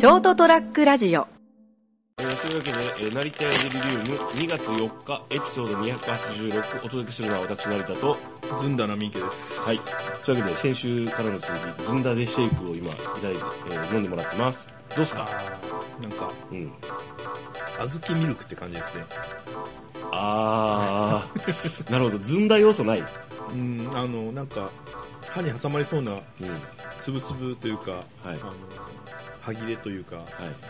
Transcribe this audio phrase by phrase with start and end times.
[0.00, 1.28] ショートトラックラジオ
[2.20, 8.16] えーというわけで、えー成田屋デリリウム2月4日エピソード286お届けするのは私成田と、
[8.62, 9.60] ずんだなみいけです。
[9.60, 9.80] はい。
[10.24, 11.52] というわけで、先週からの続
[11.82, 13.40] き、ずんだでシェイクを今いただいて、
[13.72, 14.66] えー飲んでもらってます。
[14.96, 15.26] どうっすか？
[15.28, 16.72] あーなんか、うん。
[17.90, 19.04] 小豆ミルクって感じですね。
[20.12, 22.18] あー、なるほど。
[22.20, 23.04] ずんだ要素ない。
[23.52, 23.86] うん。
[23.86, 24.70] うん、あの、なんか、
[25.28, 26.22] 歯に挟まりそうなはい。
[27.02, 28.52] つぶつぶというか、はいあの、
[29.40, 30.22] 歯切れというか、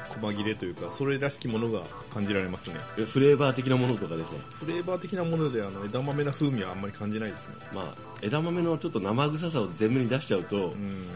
[0.09, 2.77] 細切れというか、それらしきものが感じられますね。
[2.99, 4.23] えフレーバー的なものとかで。
[4.23, 7.55] フレーバー的なもので、あの、枝豆な風味はあんまり感じないですね。
[7.75, 11.07] まあ、枝豆のちょっと生臭さを全面に出しちゃうとう、ん。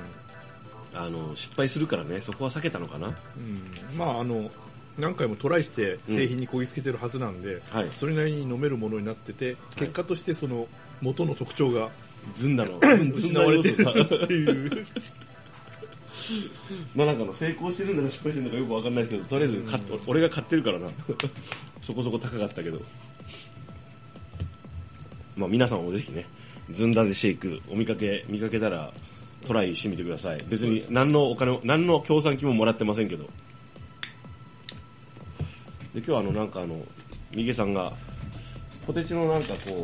[0.95, 3.09] あの、失敗するからね、そこは避けたのかな？
[3.09, 4.51] うん、まあ、あの、
[4.99, 7.91] 何回もトライして製品にこぎつけてるはずなんで、はい。
[7.95, 10.69] それなりに飲めるものになってて、結果としてその
[11.01, 11.91] 元の特徴が
[12.37, 12.79] ずんだの、
[13.13, 13.75] 失われてる
[14.25, 14.87] っていう。
[16.95, 20.91] まあなんかあの成功してるんだか失敗してるんだかよくわかんないですけど、とりあえず買っ俺が買ってるからな。
[21.81, 22.81] そこそこ高かったけど。
[25.37, 26.27] まあ皆さんもぜひね、
[26.71, 28.93] ずんだでシェイクお見かけ、見かけたら
[29.47, 30.45] トライしてみてください。
[30.49, 33.25] 別に何のお金も、何の協賛金ももらってませんけど。
[35.95, 36.85] で、今日はあのなんかあの、
[37.33, 37.93] ミゲさんが、
[38.87, 39.83] ポテチのなんかこ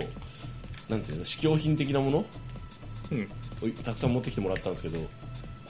[0.88, 2.26] う、なんていうの、試供品的なもの
[3.12, 3.28] うん。
[3.62, 4.98] をたくさん持ってきてもらったんですけど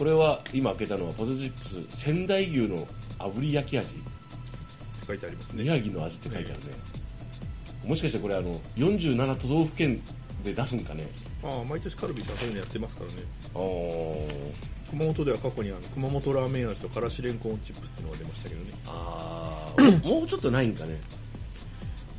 [0.01, 3.97] これは今開けたのはポテトチップス仙台牛の炙り焼き味。
[5.07, 5.63] 書いてありますね。
[5.63, 6.67] 宮城の味って書いてあるね、
[7.85, 10.01] もしかしてこれあの47都道府県
[10.43, 11.07] で出すんかね？
[11.45, 13.17] ああ、毎年カルビさんそういうのやってますからね。
[13.55, 14.55] あー
[14.89, 18.71] 熊本では過去にあの熊本ラーメン味とからしれんこんチップスっていうのが出ましたけどね。
[18.87, 20.99] あー もうちょっとないんかね？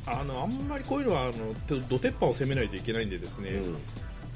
[0.06, 1.32] あの、あんまりこういうのは、あの、
[1.66, 3.76] てど鉄板を攻めないといけないんでですね、うん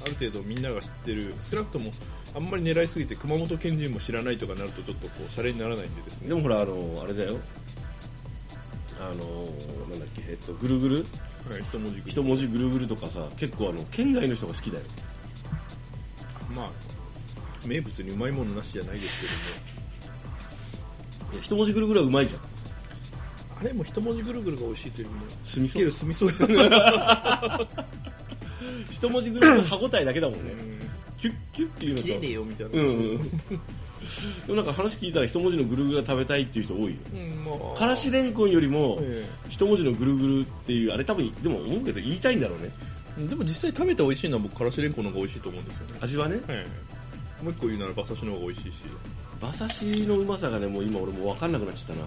[0.01, 1.91] ある程度みんなが知ってる、少なくとも
[2.35, 6.29] あんまり狙いすぎて熊本県人も知らないとかなるとちょっとこう、シャレにならないんでですね。
[6.29, 7.37] でもほらあのあれだよ。
[8.99, 9.45] あの
[9.89, 11.05] なんだっけえっとぐるぐる？
[11.49, 14.83] はい、一文字一文字ぐるぐるとかさ結構あの県外の人が好きだよ。
[16.55, 16.69] まあ、
[17.65, 19.59] 名物にうまいものなしじゃないです
[21.29, 22.41] けいや一文字ぐるぐるはうまいじゃん。
[22.41, 22.53] ども、
[23.61, 27.67] あれも一文字ぐるぐるが美味しいというよりも、酢味つける噌酢味噌
[28.89, 30.53] 一文字ぐるぐるの歯応えだけだもんね。
[31.17, 32.03] キュッキュッっていうのと。
[32.03, 32.79] 切れねえよみたいな。
[32.79, 33.29] うんうん、で
[34.49, 36.97] もなんか話聞いたら一文字のぐるぐるが食べたいっていう人多いよ。
[37.13, 37.77] うん、まあ。
[37.77, 42.71] からしれんこんよりもえ一文字のぐるぐるっていうあれ多分でも思うけど言いたいんだろうね。
[43.19, 45.99] えでも実際食べて美味しいのは僕、からしれんこんの方が美味しいと思うんですよね。
[46.01, 46.39] 味はね。
[46.47, 46.65] え
[47.41, 47.43] え。
[47.43, 48.83] もう一個言うなら馬刺しの方が美味しいし。
[49.41, 52.01] 馬刺しのうまさがねもう今俺もう分かんなくなっちゃったな。
[52.01, 52.05] う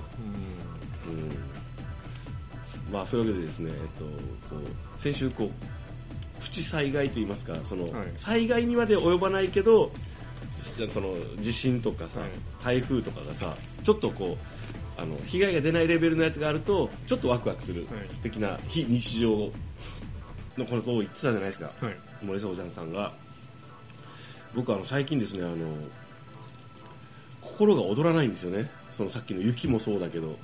[1.09, 2.93] うん。
[2.93, 4.05] まあそういうわけでですね、えっと、
[4.55, 4.61] こ
[4.97, 5.51] う先週こう
[6.41, 9.91] プチ災害といいますかその、はい災害にまで及ばないけど
[10.91, 12.31] その地震とかさ、はい
[12.65, 14.37] 台風とかがさちょっとこ
[14.99, 21.85] うあの被害が出ないレベルのやつがあるとちょっとワクワクするはい的な非日常のこのことを言ってたじゃないですか、ん。
[21.87, 21.97] はい。
[22.23, 23.13] 森総ちゃんさんが
[24.55, 25.55] 僕あの最近ですねあの
[27.41, 30.37] 心が躍らないんですよねそのさっきの雪もそうだけど、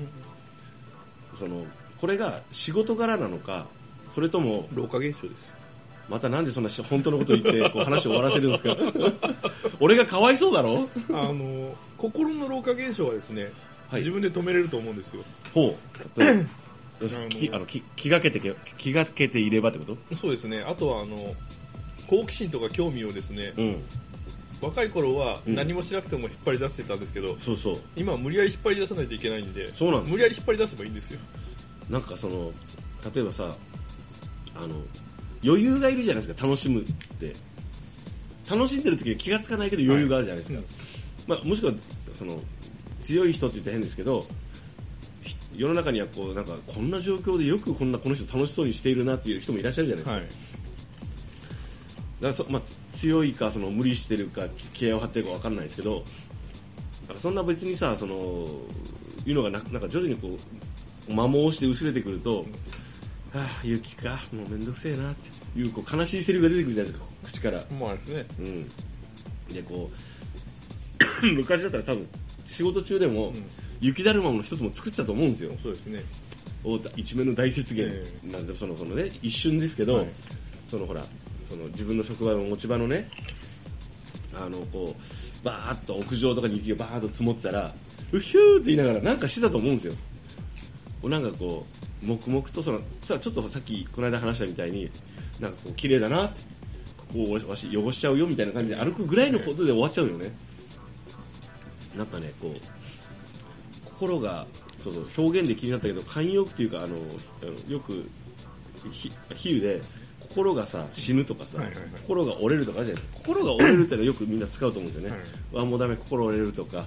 [1.34, 1.66] その
[2.00, 3.66] これが仕事柄なのか
[4.12, 5.55] それとも老化現象です。
[6.08, 8.76] またなんでそんなし本当のこと言ってこう話を終わらせるんですか？
[9.80, 10.88] 俺がかわいそうだろ？
[11.10, 13.50] あの、心の老化現象はですね、
[13.90, 14.00] はい。
[14.00, 15.22] 自分で止めれると思うんですよ。
[15.52, 15.76] ほ
[16.18, 16.22] う。
[16.22, 20.16] あのきあのき気がけてけ気がけていればってこと？
[20.16, 20.60] そうですね。
[20.62, 21.34] あとは、あの、
[22.06, 23.76] 好奇心とか興味をですね、うん。
[24.62, 25.54] 若い頃はうん。
[25.56, 27.78] 何もしなくても引っ張り出してたんですけど、そうそう。
[27.96, 31.18] 今は無理やり引っ張り出さないといけないんで、そうなん無理やり引っ張り出せばいいんですよ。
[31.90, 32.52] なんかその
[33.14, 33.54] 例えばさ
[34.54, 34.68] あの
[35.46, 37.34] 余裕がいるじゃないですか楽しむって。
[38.48, 40.66] 楽しんでる時に気がつかないけど余裕があるじゃないですか、はい。
[41.26, 41.72] まあ、もしくは
[42.16, 42.40] その
[43.00, 44.26] 強い人って言ったら変ですけど
[45.22, 50.22] ひ世の中にはこうなんかこんな状況でよくこんなこの人楽しそうにしているなっていう人もいらっしゃるじゃないですか、はい。
[50.22, 50.34] だか
[52.28, 52.62] らそまあ、
[52.96, 56.04] 強いかその無理してるか気合を張ってるか分かんないですけど
[57.02, 58.48] だからそんな別にさその
[59.26, 60.38] いうのがななんか徐々にこう
[61.08, 62.46] 摩耗して薄れてくると、
[63.36, 64.18] はあ雪か。
[64.32, 65.58] もうめんどくせえなって。
[65.58, 67.08] いうこう悲しいセリフが出てくるじゃないですか。
[67.24, 68.26] 口から、まあですね。
[68.38, 69.90] うん、でこ
[71.22, 72.08] う 昔だったら多分
[72.46, 73.34] 仕事中でも、ん。
[73.80, 75.52] 雪だるまの一つも作ってたと思うんですよ。
[75.62, 76.02] そうですね。
[76.96, 80.06] 一面の大雪原えなんでそのそのね一瞬ですけど、はい。
[80.68, 81.04] そのほら
[81.42, 83.08] その自分の職場の持ち場のね
[84.34, 87.72] あのこうバーッと屋上とかに雪がバーッと積もってたら
[88.12, 89.92] うひゅーって言いながらなんかしてたと思うんですよ。
[91.00, 94.90] こうなんかこう黙々とそのさちょっとさっきこの間話したみたいに
[95.40, 96.40] なんかこう綺麗だなって
[97.08, 100.32] ここをわし汚しちゃうよみたいな感じで歩くぐらいのことで終わっちゃうよね。
[101.96, 102.60] なんかねこう
[103.84, 104.46] 心が
[104.84, 108.08] そうそう表現で気になったけど慣用句っていうかあのあのよく
[108.92, 109.80] ひ比喩で
[110.20, 111.84] 心がさ死ぬとかさ、はいはいはい。
[112.02, 113.02] 心が折れるとかじゃない。
[113.14, 115.62] 心が折れるってのはよくみんな使うと思うんですよね、はい。
[115.62, 116.86] あもうダメ心折れるとか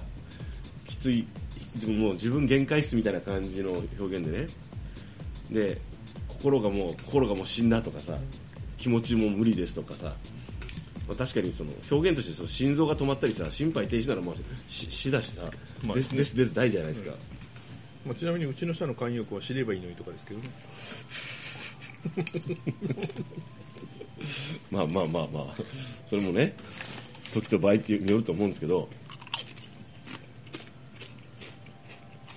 [0.86, 1.26] きつい
[1.74, 4.46] 自分もう自分限界室みたいな感じの表現でね
[5.50, 5.78] で
[6.28, 8.14] 心がもう心がもう死んだとかさ
[8.78, 10.14] 気持ちも無理ですとかさ、
[11.06, 14.34] まあ、確かにその表現としてその心臓が止まったりさ心肺停止ならもう
[14.68, 15.42] 死死だしさ、
[15.84, 17.12] まあですですです大じゃないですか、
[18.06, 20.48] まあ、ちなみにうちの社の慣用句は知ればいいのにとかですけどね。
[24.70, 25.54] まあまあまあまあ
[26.06, 26.54] それもね
[27.32, 28.88] 時と場合ってによると思うんですけど。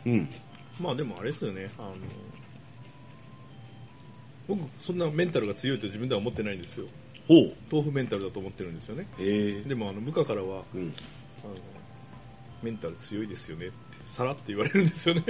[0.05, 0.29] うん。
[0.79, 1.69] まあでもあれですよね。
[1.77, 1.95] あの
[4.47, 6.87] 僕そんなメンタルが強いと自分では思ってないんですよ。
[7.27, 7.53] ほう。
[7.71, 9.07] 豆腐メンタルだと思ってるんですよね。
[9.17, 10.93] でもあの部下からはうん。
[11.43, 11.53] あの
[12.63, 13.75] メンタル強いですよねって
[14.07, 15.23] さらって言われるんですよね。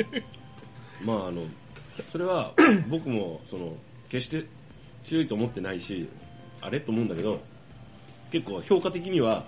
[1.03, 1.45] まああの
[2.11, 2.53] それは
[2.87, 3.75] 僕もその
[4.09, 4.45] 決して
[5.03, 6.07] 強いと思ってないし
[6.61, 7.41] あれと思うんだけど
[8.31, 9.45] 結構評価的には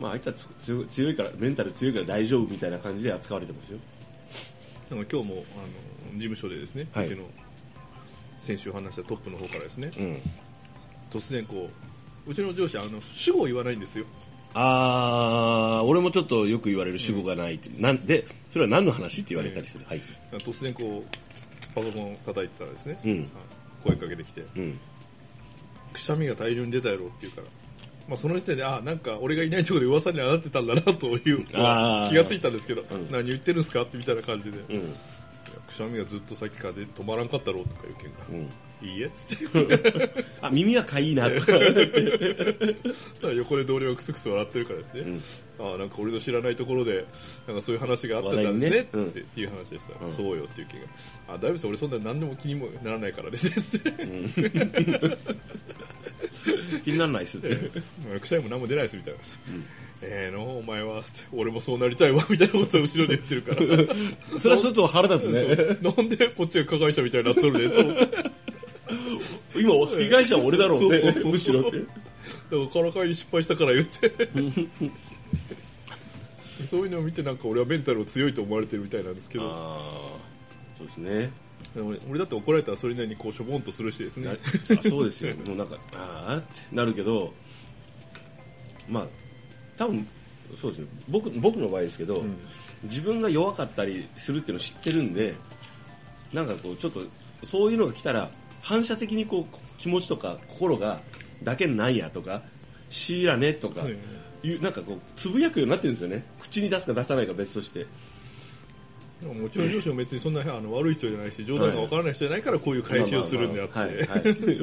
[0.00, 3.78] まああいつはつ強い強いからメンタル強いから大丈夫みたいな感じで扱われてますよ。
[4.90, 7.06] なんか今日もあの事務所でですね、はい。
[7.06, 7.24] うちの
[8.38, 9.90] 先週話したトップの方からですね。
[9.98, 10.20] うん。
[11.10, 11.68] 突然こ
[12.26, 14.04] ううちの上司あの主語を言わないんですよ。
[14.54, 20.00] あー俺もちょっとよく言われる主語がないって、なんでそれは何の話って言われたりする、はい。
[20.32, 23.30] 突然こうパソコンを叩いてたらですね、うん。
[23.34, 24.44] あ声かけてきて。
[24.56, 24.78] うん。
[25.92, 27.46] くしゃみが大量に出たやろって言うから、
[28.08, 32.86] まあ、その時点であなんか俺がいないところで噂にはなってたんだなという気がついたんですけど、ん。
[33.10, 34.94] 何言ってるんですかってみたいな感じで、うん
[35.66, 38.48] くしゃみがずっとさっきからで止まらんかったろうとかいうけんが、うん。
[38.82, 40.24] いいえっつって。
[40.42, 41.30] あ耳はかいいな。
[41.30, 45.00] とかそしたら横で同僚がクスクス笑ってるからですね、
[45.58, 45.66] うん。
[45.66, 47.06] ああなんか俺の知らないところで
[47.46, 48.80] なんかそういう話があってたんですねね。
[48.80, 50.14] ってっていう話でした、うん。
[50.14, 50.80] そうよっていう気が。
[51.28, 53.76] あ大丈夫です俺そんな何でも気にもならないからです。
[53.76, 53.92] って
[56.84, 57.56] 気にならないっすって。
[58.20, 59.20] くしゃみも何も出ないですみたいな、
[60.02, 61.02] ええのお前は
[61.32, 63.60] 俺もそうなりたいわみたいなことを後ろで言ってるから。
[64.38, 65.78] それはちょっと腹立つね。
[65.80, 68.30] なんでこっちが加害者みたいになっとるねと思って
[69.56, 71.32] 今被害者は俺だろうってそうそうそう。
[71.32, 71.60] むしろ。
[71.60, 71.86] ってだか
[72.50, 74.12] らからかいに失敗したから言って。
[76.66, 79.78] そういうのを見てなんか俺はメンタルを強いと思われてるみたいなんですけど。
[80.78, 81.30] そうですね。
[81.74, 84.36] 俺俺だって怒られたらそれなりにこうしょぼんとするしですね。
[84.82, 85.34] そうですよ。
[85.46, 87.32] もうなんかああってなるけど
[88.88, 89.06] まあ
[89.76, 90.06] 多分
[90.54, 90.86] そうですね。
[91.08, 92.36] 僕僕の場合ですけど、ん。
[92.84, 95.34] 自分が弱かったりするっていうのを知ってるんで
[96.32, 97.00] なんかこうちょっと
[97.42, 98.30] そういうのが来たら
[98.60, 101.00] 反射的にこう気持ちとか心が
[101.42, 102.42] だけなんやとか
[102.90, 103.96] しいらねとか、はい。
[104.42, 106.24] いうなんかこうつぶやくようになってるんですよね。
[106.38, 107.86] 口に出すか出さないか別として。
[109.20, 113.80] でももちろん上司も別にそんなあの悪い人じゃないし冗談がわからない人じゃないからこういう返しをするんであって、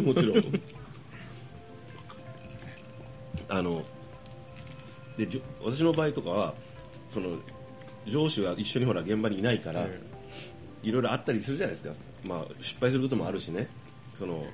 [0.01, 0.43] もちろん。
[3.49, 3.83] あの
[5.17, 5.27] で
[5.63, 6.53] 私の場合とかは
[7.09, 7.37] その
[8.07, 9.85] 上司は一緒にほら現場にいないから、
[10.83, 11.93] いろいろあったりするじゃないですか、
[12.25, 13.67] まあ、失敗することもあるしね。
[14.17, 14.45] その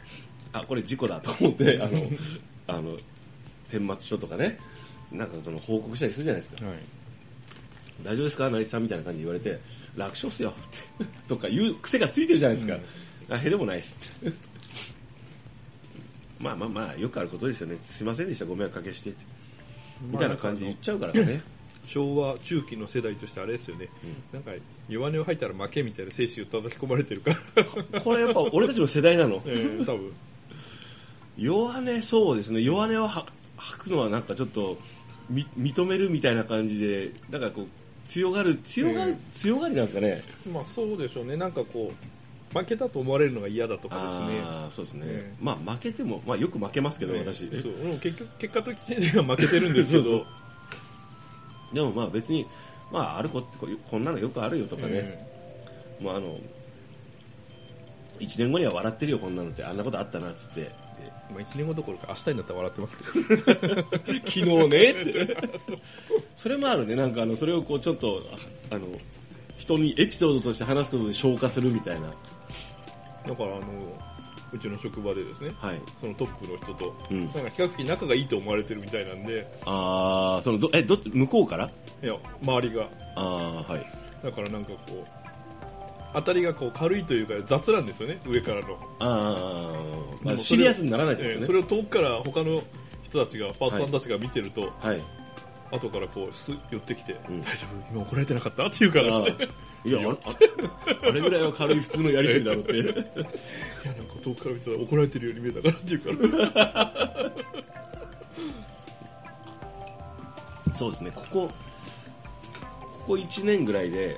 [0.53, 2.09] あこれ事故だと思って あの
[2.67, 2.97] あの
[3.71, 4.59] 顛末書とかね
[5.11, 6.65] なんかその報告したりするじゃないですか。
[6.67, 6.77] はい。
[8.03, 8.49] 大丈夫ですか？
[8.49, 9.59] 成田さんみたいな感じで言われて
[9.95, 10.53] 楽勝っすよっ
[10.99, 12.77] てとか言う癖がついてるじゃないですか、
[13.29, 13.99] あへでもないっす。
[14.25, 14.37] っ て
[16.39, 17.75] まあまあまあよくあることですよね。
[17.83, 18.45] すいませんでした。
[18.45, 19.25] ご迷惑かけしてって
[20.01, 20.61] みたいな感じ。
[20.61, 21.41] で言っちゃうからね。
[21.87, 23.89] 昭和中期の世代としてあれですよね、
[24.31, 24.51] なんか
[24.89, 27.31] 弱音を吐いたら負けみたいな精神を叩き込まれてるか
[27.93, 29.41] ら、これやっぱ俺たちの世代なの？
[29.47, 30.11] えー多分。
[31.37, 32.61] 弱音そうですね。
[32.61, 33.25] 弱音をは
[33.57, 34.77] 吐くのはなんかちょっと
[35.29, 37.67] み認めるみたいな感じでなんかこう
[38.05, 40.21] 強がる強がる、うん強がりなんですかね？
[40.53, 41.37] まあそうでしょうね。
[41.37, 42.05] なんかこう
[42.53, 44.41] 負けたと思われるのが嫌だとかですね。
[44.71, 47.47] そうですね、えまあ負けても、まあ、よく負けますけど、ね私。
[47.61, 47.73] そう。
[47.99, 50.03] 結局結果的には負けてるんですけど。
[50.03, 50.25] そうそ
[51.71, 51.75] う。
[51.75, 52.47] でもまあ別に
[52.91, 53.57] まああるこって
[53.89, 55.27] こんなのよくあるよとかね、え
[56.01, 56.37] まああの
[58.19, 60.89] 1年後には笑ってるよこんなのってあんなことあったなっつって。
[61.29, 63.83] まあ、1年後どころか明日になったら笑ってますけど。
[64.25, 64.91] 昨日ね。
[64.91, 65.37] っ て
[66.35, 66.95] それもあるね。
[66.95, 68.23] なんかあのそれをこうちょっと
[68.71, 68.87] ああの
[69.57, 72.11] 人にエピソードとして話すことで消化するみたいな
[73.29, 73.65] だからあの
[74.51, 75.81] うちの職場でですねはい。
[76.01, 77.25] そのトップの人と、うん。
[77.25, 79.47] なんか比較的仲がいいと思われてるみたいなんで。
[79.65, 81.69] ああそのどえどっ向こうから？
[82.01, 82.89] いや周りが。
[83.15, 83.85] ああはい。
[84.23, 85.07] だからなんかこう
[86.13, 92.63] 当たりがこう軽いというか雑なんですよね上からの、あー、まあ、シリアスにならないとね、ええそれを遠くから他の
[93.03, 95.01] 人たちがパートさんたちが見てると、はい。
[95.71, 97.41] 後からこうす寄ってきて、ん。
[97.43, 97.93] 大丈夫？
[97.93, 98.65] 今怒られてなかった？
[98.65, 99.35] って言うからあね
[99.85, 103.01] いやあれぐらいは軽い普通のやりとりだろうってい やなんか
[104.21, 106.01] 遠くから見たら怒られてるように見えたからって言う
[106.41, 107.31] から。
[110.75, 114.15] そうですねここここ1年ぐらいで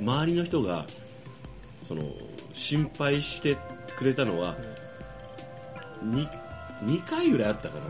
[0.00, 0.86] 周りの人が
[1.86, 2.02] その
[2.52, 3.56] 心配して
[3.96, 4.56] くれたのは
[6.04, 6.28] 2,
[6.82, 7.82] 2回ぐらいあったかな、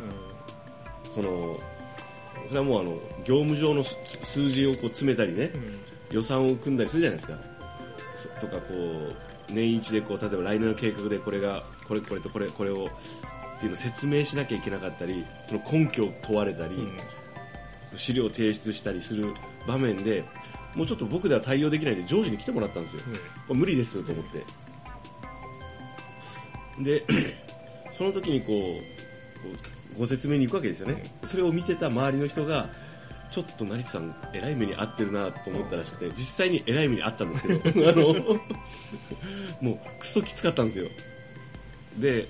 [1.14, 1.58] その
[2.48, 5.80] それはもうあの業務上のす数字をこう詰めたりね、うん
[6.10, 7.38] 予算を組んだりするじゃないですか。
[8.16, 16.96] そとかこう年一でこう例えば来年の計画でこれがこれこれとこれこれをっていうのを説明しなきゃいけなかったりその根拠を問われたり、うん。
[17.96, 19.34] 資料を提出したりする
[19.66, 20.22] 場面で
[20.76, 23.02] もうちょっと僕では対応できないんで上司に来てもらったんですよ、
[23.48, 23.58] うん。
[23.58, 24.44] 無理ですと思って。
[26.84, 27.04] で
[27.92, 28.52] その時にこ
[29.96, 32.70] うご説明に行くわけですよね、それを見てた周りの人が
[33.30, 37.88] ちょっと成田さんえらい目に遭ってるなと思ったらしくて実際にえらい目に遭ったんですけど。
[37.90, 38.40] あの
[39.60, 40.88] もうクソきつかったんですよ。
[41.98, 42.26] で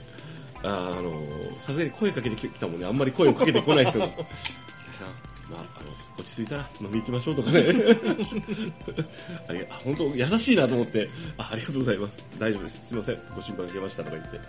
[0.63, 1.13] ああの
[1.61, 2.87] さすがに声かけてきたもんね。
[2.87, 4.07] あんまり声をかけてこない人が
[4.93, 5.05] さ
[5.51, 7.65] まあ、あの落ち着いたら飲み行きましょうとかね。
[9.49, 11.09] あれあ本当優しいなと思って。
[11.39, 12.25] あありがとうございます。
[12.39, 12.89] 大丈夫です。
[12.89, 13.19] すいません。
[13.35, 14.41] ご心配かけましたとか言って。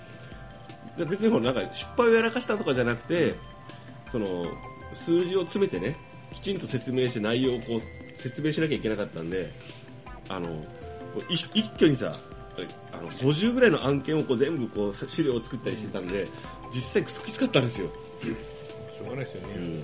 [0.98, 3.36] で別にほらなんか失敗をやらかしたとかじゃなくて
[4.12, 4.46] その
[4.93, 5.96] 数字を詰めてね
[6.33, 7.81] きちんと説明して内容をこう
[8.21, 9.51] 説明しなきゃいけなかったんで
[10.29, 10.50] あの
[11.29, 12.13] い一挙にさ
[12.93, 16.27] あの50ぐらいの案件をこう全部こう資料を作ったりしてたんで
[16.73, 19.83] 実際クソきつかったんですよ、しょうがないですよね、うん。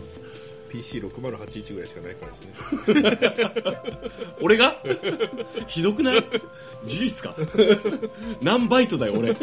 [0.70, 2.46] PC6081 ぐらいしかないからです
[3.32, 3.94] ね。
[4.42, 4.82] 俺が？
[5.68, 6.24] ひどくない？
[6.86, 7.36] 事実か？
[8.42, 9.34] 何バイトだよ俺。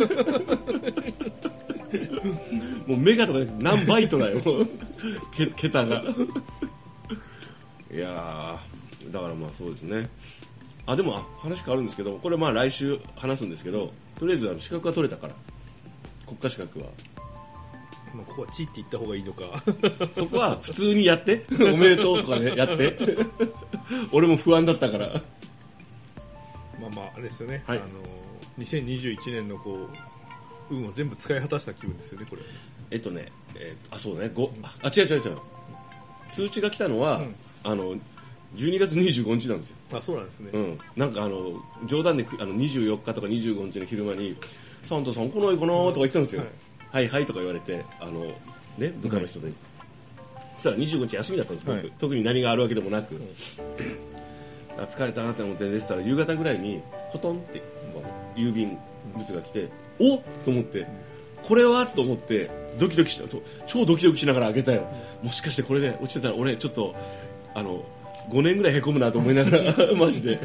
[2.86, 4.40] もうメガとか何バイトだよ
[5.36, 6.02] け桁が
[7.94, 10.08] いやーだからまあそうですね。
[10.84, 15.34] あでもあ話変わるんですけどこれまあ来週話すんですけどとりあえずあの資格は取れたから
[16.26, 16.86] 国家資格は。
[18.12, 19.44] まあここは「チ」って言った方がいいのか。
[20.14, 22.96] そこは普通にやっておめでとうとかねやって。
[24.12, 25.22] 俺も不安だったから。
[26.80, 27.78] まあまああれですよね、はい。
[27.78, 27.88] あの
[28.58, 29.88] 2021年のこ
[30.70, 32.42] う運を全部使い果たした気分ですよねこれ
[32.90, 35.38] えっとね、えーあ、そうね、ごあ、違う違う違う。
[36.30, 37.34] 通知が来たのは、うん
[37.64, 37.96] あの、
[38.56, 39.76] 12月25日なんですよ。
[39.92, 40.78] あそうなんですね、うん。
[40.96, 44.36] なんかあの、冗談でくあの24日とか25日の昼間に、
[44.84, 46.42] サンタさん来ないかなとか言ってたんですよ。
[46.92, 48.26] はい、はい、とか言われて、あの、
[48.78, 49.54] ね、部下の人に。
[50.56, 51.76] そしたら25日休みだったんです、僕。
[51.76, 53.20] はい特に何があるわけでもなく。
[54.76, 57.62] あ疲れたなって思って寝てたら、夕方ぐらいに、コトンって、
[58.36, 58.76] 郵便
[59.16, 59.68] 物が来て、
[59.98, 60.86] おっと思って、
[61.42, 64.86] これはと思って、ドキドキしたと、超ドキドキしながら開けたよ。
[65.22, 66.94] もしかしてこれで落ちてたら俺ちょっと、
[67.54, 67.84] あの、
[68.30, 70.38] 5年ぐらい凹むなと思いながら、 マジで。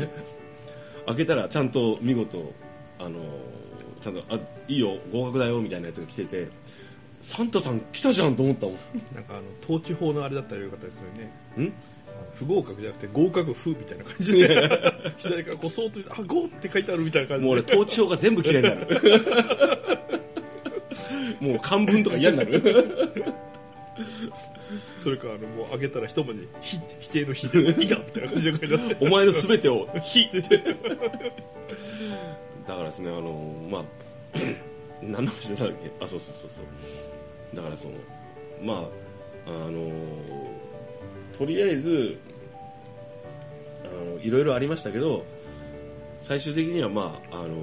[1.08, 2.54] 開けたらちゃんと見事、
[3.00, 3.20] あの、
[4.02, 6.48] ちゃんと、あ、いいよ、合格だよ、みたいなやつが来てて、
[7.22, 8.76] サンタさん来たじゃんと思ったもん。
[9.14, 11.02] なんかあの統治法のあれだったらよかったですよ
[11.58, 11.74] ねん？
[12.34, 14.70] 不合格じゃなくて合格不みたいな感じで
[15.18, 18.88] 左からこうそうとあ合って書いてあるみたいな感じでもう俺、統治法が全部嫌いになる。
[21.40, 23.19] もう漢文とか嫌になる。
[25.00, 28.98] それかあのもう開けたら一文字否否定の否で「いが」みたいな感じで書いてあって。
[29.00, 30.42] お前の全てを「非」って
[32.68, 33.84] だからですねあのまあ
[35.02, 37.94] 何の話だったっけあそうそうそうそうだからその
[38.62, 38.78] まあ
[39.48, 39.90] あの
[41.38, 42.18] とりあえず
[43.86, 43.88] あ
[44.18, 45.26] のいろいろありましたけど
[46.22, 47.56] 最終的にはまああの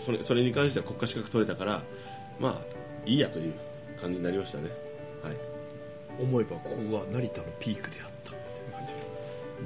[0.00, 1.82] それそれに関しては国家資格取れたから
[2.38, 3.54] まあいいやという
[4.00, 4.70] 感じになりましたね。
[5.22, 5.49] はい。
[6.22, 8.34] 思えばここが成田のピークであった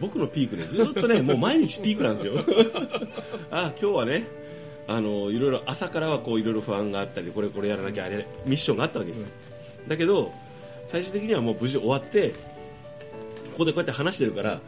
[0.00, 2.34] 僕のピークね、ずっとね、 もう毎日ピークなんですよ。
[3.50, 4.24] あ、今日はね、
[4.86, 9.28] あの、いろいろ、朝からはこう、いろいろ不安があったり、これこれやらなきゃあれ、ミッションがあったわけですよ。
[9.88, 10.32] だけど、
[10.88, 14.60] 最終的にはもう無事終わって、ここでこうやって話してるから、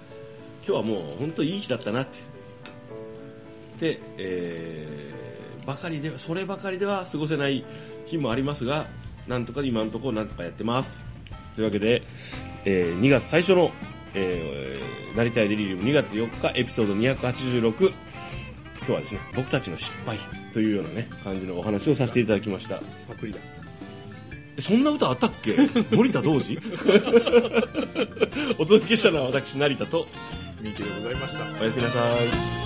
[0.66, 2.19] 今日はもう本当いい日だったなって。
[3.81, 7.64] で、えー、ばかりでは、そればかりでは過ごせない
[8.07, 8.87] 日もありますが、
[9.26, 11.15] なんとか今のところなんとかやってます。
[11.57, 12.03] というわけで、
[12.65, 13.73] えー2月最初の、
[14.15, 20.19] えー、成田屋デリリウム2月4日エピソード286今日はですね僕たちの失敗
[20.53, 22.77] というようなね感じのお話をさせていただきました。
[23.09, 23.39] パクリだ。
[24.57, 25.57] えそんな歌あったっけ？
[25.95, 26.59] 森田同時
[28.59, 30.07] お届けしたのは私成田と
[30.63, 31.45] ミキでございました。
[31.61, 31.99] おやすみなさ
[32.63, 32.65] い